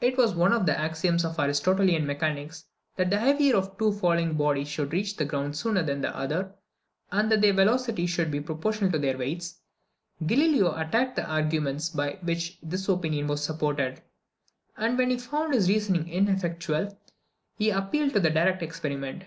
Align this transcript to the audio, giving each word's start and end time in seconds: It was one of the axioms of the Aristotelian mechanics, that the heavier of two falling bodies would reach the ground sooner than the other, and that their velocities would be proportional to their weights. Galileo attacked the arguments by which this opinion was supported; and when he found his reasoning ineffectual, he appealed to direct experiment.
It 0.00 0.16
was 0.16 0.32
one 0.32 0.52
of 0.52 0.64
the 0.64 0.78
axioms 0.78 1.24
of 1.24 1.34
the 1.34 1.42
Aristotelian 1.42 2.06
mechanics, 2.06 2.66
that 2.94 3.10
the 3.10 3.18
heavier 3.18 3.56
of 3.56 3.76
two 3.76 3.90
falling 3.92 4.34
bodies 4.36 4.78
would 4.78 4.92
reach 4.92 5.16
the 5.16 5.24
ground 5.24 5.56
sooner 5.56 5.82
than 5.82 6.02
the 6.02 6.16
other, 6.16 6.54
and 7.10 7.32
that 7.32 7.40
their 7.40 7.52
velocities 7.52 8.16
would 8.16 8.30
be 8.30 8.40
proportional 8.40 8.92
to 8.92 8.98
their 9.00 9.18
weights. 9.18 9.58
Galileo 10.24 10.76
attacked 10.76 11.16
the 11.16 11.28
arguments 11.28 11.88
by 11.88 12.16
which 12.22 12.60
this 12.62 12.88
opinion 12.88 13.26
was 13.26 13.42
supported; 13.42 14.02
and 14.76 14.96
when 14.96 15.10
he 15.10 15.18
found 15.18 15.52
his 15.52 15.68
reasoning 15.68 16.08
ineffectual, 16.08 16.96
he 17.58 17.70
appealed 17.70 18.12
to 18.12 18.20
direct 18.20 18.62
experiment. 18.62 19.24